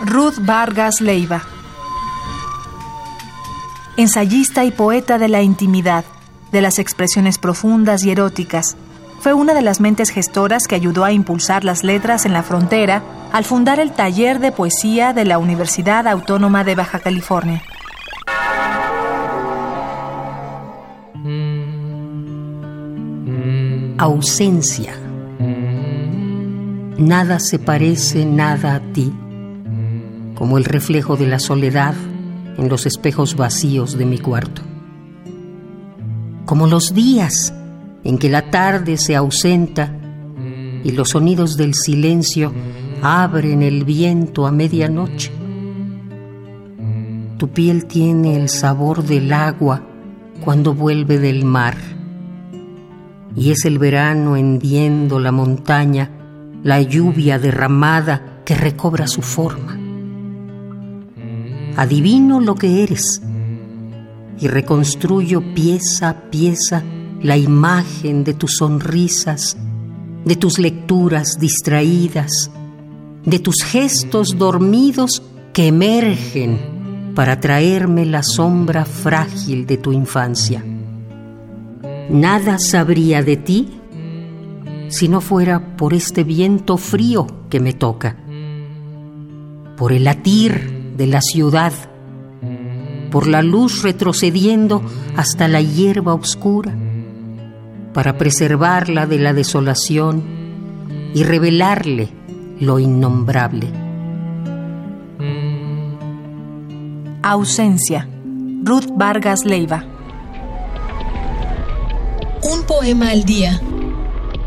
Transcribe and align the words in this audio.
Ruth 0.00 0.36
Vargas 0.40 1.00
Leiva. 1.00 1.42
Ensayista 3.96 4.64
y 4.64 4.70
poeta 4.70 5.18
de 5.18 5.28
la 5.28 5.42
intimidad, 5.42 6.04
de 6.52 6.62
las 6.62 6.78
expresiones 6.78 7.38
profundas 7.38 8.04
y 8.04 8.10
eróticas, 8.10 8.76
fue 9.20 9.32
una 9.32 9.54
de 9.54 9.62
las 9.62 9.80
mentes 9.80 10.10
gestoras 10.10 10.68
que 10.68 10.76
ayudó 10.76 11.04
a 11.04 11.10
impulsar 11.10 11.64
las 11.64 11.82
letras 11.82 12.24
en 12.24 12.32
la 12.32 12.44
frontera 12.44 13.02
al 13.32 13.44
fundar 13.44 13.80
el 13.80 13.92
taller 13.92 14.38
de 14.38 14.52
poesía 14.52 15.12
de 15.12 15.24
la 15.24 15.38
Universidad 15.38 16.06
Autónoma 16.06 16.62
de 16.62 16.76
Baja 16.76 17.00
California. 17.00 17.62
Ausencia. 23.98 24.94
Nada 26.98 27.40
se 27.40 27.58
parece 27.58 28.24
nada 28.24 28.76
a 28.76 28.80
ti, 28.92 29.12
como 30.38 30.56
el 30.56 30.64
reflejo 30.64 31.16
de 31.16 31.26
la 31.26 31.40
soledad 31.40 31.94
en 32.58 32.68
los 32.68 32.86
espejos 32.86 33.34
vacíos 33.34 33.98
de 33.98 34.06
mi 34.06 34.18
cuarto. 34.18 34.62
Como 36.44 36.68
los 36.68 36.94
días 36.94 37.52
en 38.04 38.18
que 38.18 38.28
la 38.28 38.48
tarde 38.48 38.98
se 38.98 39.16
ausenta 39.16 39.92
y 40.84 40.92
los 40.92 41.08
sonidos 41.08 41.56
del 41.56 41.74
silencio 41.74 42.52
abren 43.02 43.62
el 43.62 43.84
viento 43.84 44.46
a 44.46 44.52
medianoche. 44.52 45.32
Tu 47.36 47.48
piel 47.48 47.86
tiene 47.86 48.36
el 48.36 48.48
sabor 48.48 49.02
del 49.02 49.32
agua 49.32 49.82
cuando 50.44 50.72
vuelve 50.72 51.18
del 51.18 51.44
mar. 51.44 51.76
Y 53.34 53.50
es 53.50 53.64
el 53.64 53.80
verano 53.80 54.36
hendiendo 54.36 55.18
la 55.18 55.32
montaña, 55.32 56.12
la 56.62 56.80
lluvia 56.80 57.40
derramada 57.40 58.42
que 58.44 58.54
recobra 58.54 59.08
su 59.08 59.22
forma. 59.22 59.77
Adivino 61.78 62.40
lo 62.40 62.56
que 62.56 62.82
eres 62.82 63.22
y 64.40 64.48
reconstruyo 64.48 65.54
pieza 65.54 66.08
a 66.08 66.22
pieza 66.28 66.82
la 67.22 67.36
imagen 67.36 68.24
de 68.24 68.34
tus 68.34 68.56
sonrisas, 68.56 69.56
de 70.24 70.34
tus 70.34 70.58
lecturas 70.58 71.38
distraídas, 71.38 72.50
de 73.24 73.38
tus 73.38 73.62
gestos 73.64 74.36
dormidos 74.36 75.22
que 75.52 75.68
emergen 75.68 77.12
para 77.14 77.38
traerme 77.38 78.06
la 78.06 78.24
sombra 78.24 78.84
frágil 78.84 79.64
de 79.64 79.76
tu 79.76 79.92
infancia. 79.92 80.64
Nada 82.10 82.58
sabría 82.58 83.22
de 83.22 83.36
ti 83.36 83.68
si 84.88 85.06
no 85.06 85.20
fuera 85.20 85.76
por 85.76 85.94
este 85.94 86.24
viento 86.24 86.76
frío 86.76 87.28
que 87.48 87.60
me 87.60 87.72
toca, 87.72 88.16
por 89.76 89.92
el 89.92 90.02
latir 90.02 90.77
de 90.98 91.06
la 91.06 91.20
ciudad, 91.22 91.72
por 93.12 93.28
la 93.28 93.40
luz 93.40 93.82
retrocediendo 93.82 94.82
hasta 95.16 95.46
la 95.46 95.62
hierba 95.62 96.12
oscura 96.12 96.74
para 97.94 98.18
preservarla 98.18 99.06
de 99.06 99.18
la 99.18 99.32
desolación 99.32 100.22
y 101.14 101.22
revelarle 101.22 102.08
lo 102.60 102.80
innombrable. 102.80 103.68
Ausencia. 107.22 108.08
Ruth 108.64 108.88
Vargas 108.96 109.44
Leiva. 109.44 109.84
Un 112.42 112.64
poema 112.66 113.10
al 113.10 113.22
día. 113.24 113.60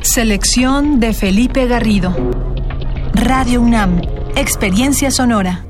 Selección 0.00 0.98
de 0.98 1.12
Felipe 1.12 1.66
Garrido. 1.66 2.14
Radio 3.14 3.60
UNAM. 3.60 4.00
Experiencia 4.34 5.12
sonora. 5.12 5.66